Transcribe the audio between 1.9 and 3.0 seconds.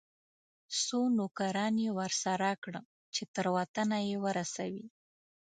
ورسره کړه